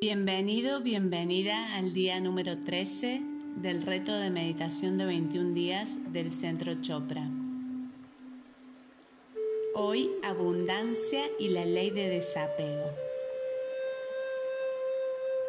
[0.00, 3.20] Bienvenido, bienvenida al día número 13
[3.56, 7.28] del reto de meditación de 21 días del Centro Chopra.
[9.74, 12.92] Hoy abundancia y la ley de desapego.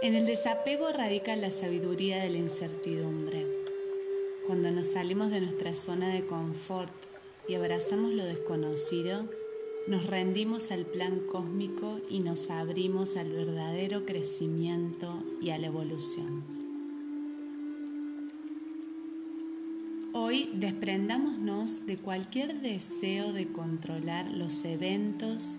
[0.02, 3.46] En el desapego radica la sabiduría de la incertidumbre.
[4.48, 6.92] Cuando nos salimos de nuestra zona de confort
[7.48, 9.30] y abrazamos lo desconocido,
[9.90, 16.44] nos rendimos al plan cósmico y nos abrimos al verdadero crecimiento y a la evolución.
[20.14, 25.58] Hoy desprendámonos de cualquier deseo de controlar los eventos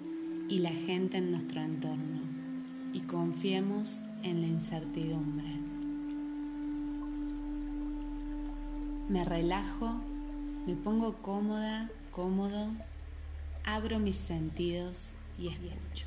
[0.48, 2.20] y la gente en nuestro entorno
[2.92, 5.56] y confiemos en la incertidumbre.
[9.08, 10.00] Me relajo,
[10.68, 12.68] me pongo cómoda, cómodo
[13.64, 16.06] abro mis sentidos y escucho.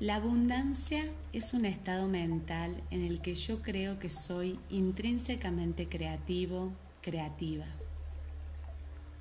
[0.00, 1.04] La abundancia
[1.34, 7.66] es un estado mental en el que yo creo que soy intrínsecamente creativo, creativa.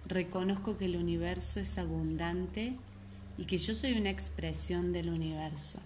[0.05, 2.77] Reconozco que el universo es abundante
[3.37, 5.81] y que yo soy una expresión del universo.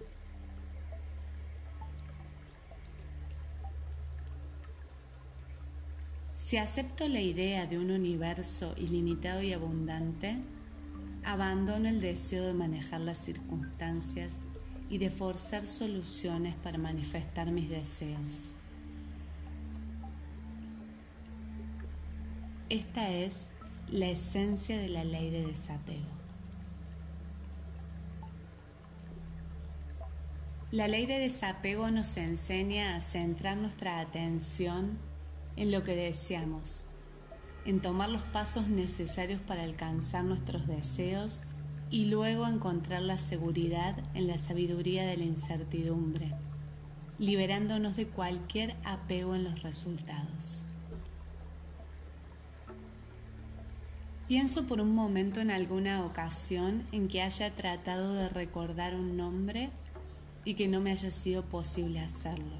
[6.54, 10.38] Si acepto la idea de un universo ilimitado y abundante,
[11.24, 14.46] abandono el deseo de manejar las circunstancias
[14.88, 18.54] y de forzar soluciones para manifestar mis deseos.
[22.70, 23.50] Esta es
[23.90, 26.06] la esencia de la ley de desapego.
[30.70, 35.00] La ley de desapego nos enseña a centrar nuestra atención
[35.56, 36.84] en lo que deseamos,
[37.66, 41.44] en tomar los pasos necesarios para alcanzar nuestros deseos
[41.90, 46.32] y luego encontrar la seguridad en la sabiduría de la incertidumbre,
[47.20, 50.66] liberándonos de cualquier apego en los resultados.
[54.28, 59.70] Pienso por un momento en alguna ocasión en que haya tratado de recordar un nombre
[60.46, 62.56] y que no me haya sido posible hacerlo.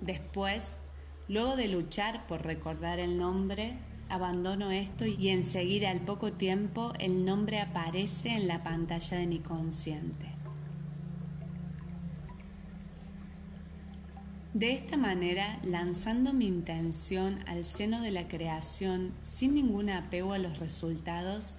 [0.00, 0.82] Después
[1.28, 3.76] Luego de luchar por recordar el nombre,
[4.08, 9.38] abandono esto y enseguida al poco tiempo el nombre aparece en la pantalla de mi
[9.40, 10.26] consciente.
[14.54, 20.38] De esta manera, lanzando mi intención al seno de la creación sin ningún apego a
[20.38, 21.58] los resultados,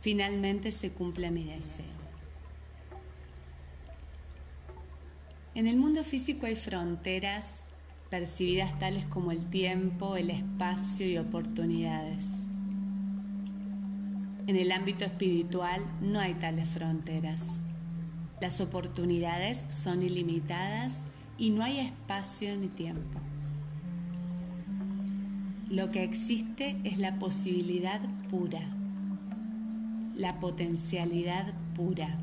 [0.00, 2.00] finalmente se cumple mi deseo.
[5.54, 7.66] En el mundo físico hay fronteras
[8.10, 12.42] percibidas tales como el tiempo, el espacio y oportunidades.
[14.48, 17.60] En el ámbito espiritual no hay tales fronteras.
[18.40, 21.06] Las oportunidades son ilimitadas
[21.38, 23.20] y no hay espacio ni tiempo.
[25.68, 28.62] Lo que existe es la posibilidad pura,
[30.16, 32.18] la potencialidad pura,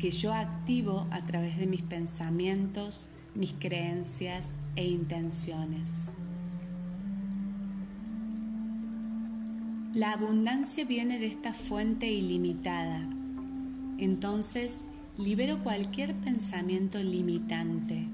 [0.00, 6.12] que yo activo a través de mis pensamientos, mis creencias e intenciones.
[9.94, 13.08] La abundancia viene de esta fuente ilimitada.
[13.98, 14.86] Entonces,
[15.18, 18.06] libero cualquier pensamiento limitante.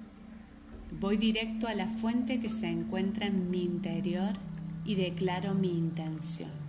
[0.98, 4.32] Voy directo a la fuente que se encuentra en mi interior
[4.84, 6.65] y declaro mi intención.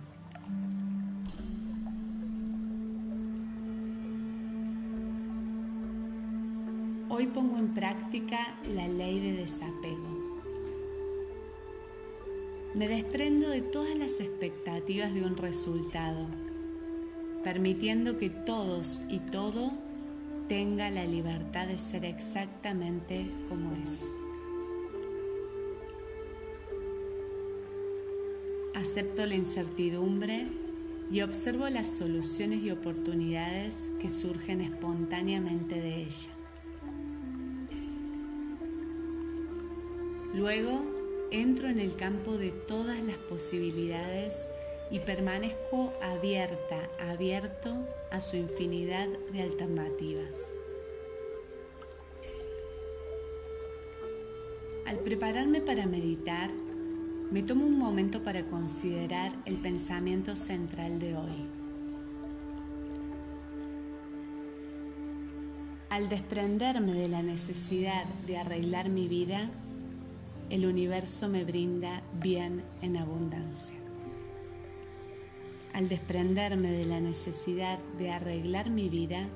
[7.18, 10.38] Hoy pongo en práctica la ley de desapego.
[12.74, 16.28] Me desprendo de todas las expectativas de un resultado,
[17.42, 19.72] permitiendo que todos y todo
[20.48, 24.04] tenga la libertad de ser exactamente como es.
[28.76, 30.46] Acepto la incertidumbre
[31.10, 36.37] y observo las soluciones y oportunidades que surgen espontáneamente de ella.
[40.34, 40.82] Luego
[41.30, 44.48] entro en el campo de todas las posibilidades
[44.90, 47.74] y permanezco abierta, abierto
[48.10, 50.52] a su infinidad de alternativas.
[54.86, 56.50] Al prepararme para meditar,
[57.30, 61.46] me tomo un momento para considerar el pensamiento central de hoy.
[65.90, 69.50] Al desprenderme de la necesidad de arreglar mi vida,
[70.50, 73.76] el universo me brinda bien en abundancia.
[75.74, 79.28] Al desprenderme de la necesidad de arreglar mi vida,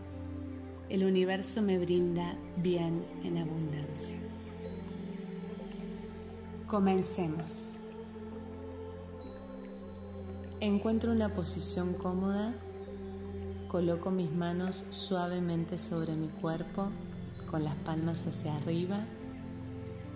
[0.88, 4.16] el universo me brinda bien en abundancia.
[6.66, 7.72] Comencemos.
[10.60, 12.54] Encuentro una posición cómoda,
[13.68, 16.88] coloco mis manos suavemente sobre mi cuerpo
[17.50, 19.04] con las palmas hacia arriba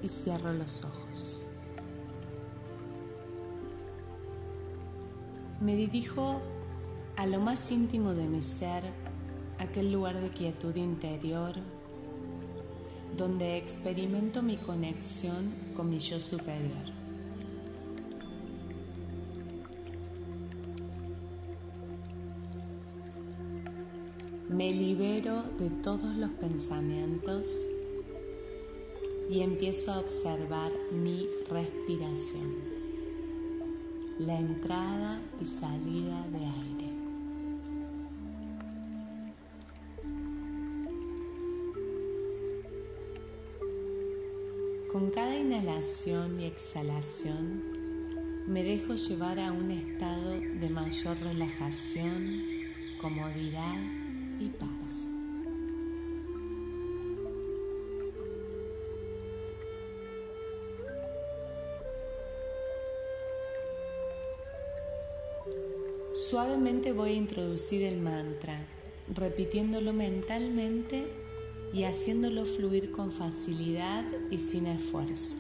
[0.02, 1.42] y cierro los ojos.
[5.60, 6.40] Me dirijo
[7.16, 8.82] a lo más íntimo de mi ser,
[9.58, 11.54] aquel lugar de quietud interior,
[13.16, 16.96] donde experimento mi conexión con mi yo superior.
[24.50, 27.48] Me libero de todos los pensamientos
[29.28, 32.54] y empiezo a observar mi respiración,
[34.18, 36.76] la entrada y salida de aire.
[44.92, 47.86] Con cada inhalación y exhalación
[48.46, 52.42] me dejo llevar a un estado de mayor relajación,
[53.00, 53.76] comodidad
[54.38, 55.15] y paz.
[66.36, 68.58] Suavemente voy a introducir el mantra,
[69.08, 71.06] repitiéndolo mentalmente
[71.72, 75.38] y haciéndolo fluir con facilidad y sin esfuerzo.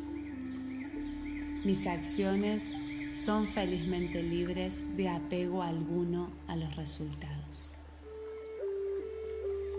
[1.66, 2.72] Mis acciones
[3.12, 7.74] son felizmente libres de apego alguno a los resultados.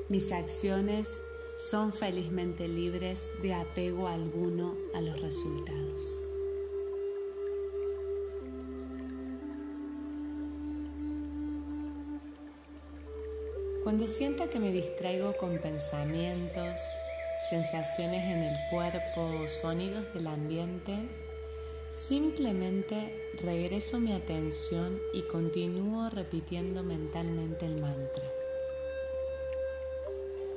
[0.10, 1.10] Mis acciones
[1.72, 6.26] son felizmente libres de apego alguno a los resultados.
[13.88, 16.78] Cuando sienta que me distraigo con pensamientos,
[17.50, 20.94] sensaciones en el cuerpo o sonidos del ambiente,
[21.89, 28.30] simplemente regreso mi atención y continúo repitiendo mentalmente el mantra.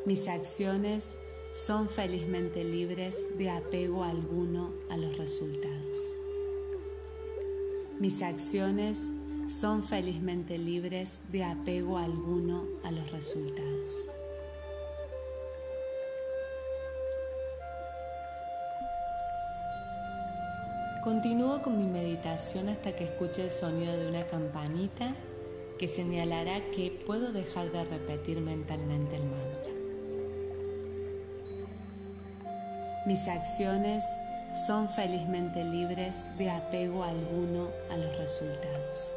[0.04, 1.16] Mis acciones
[1.52, 6.16] son felizmente libres de apego alguno a los resultados.
[8.00, 8.98] Mis acciones
[9.50, 14.08] son felizmente libres de apego alguno a los resultados.
[21.02, 25.14] Continúo con mi meditación hasta que escuche el sonido de una campanita
[25.78, 29.72] que señalará que puedo dejar de repetir mentalmente el mantra.
[33.06, 34.04] Mis acciones
[34.66, 39.14] son felizmente libres de apego alguno a los resultados.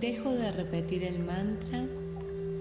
[0.00, 1.84] Dejo de repetir el mantra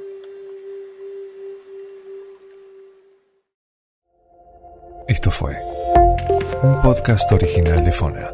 [5.09, 5.57] Esto fue
[6.63, 8.31] un podcast original de Fona.